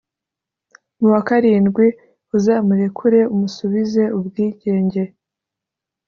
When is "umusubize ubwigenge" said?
3.33-5.03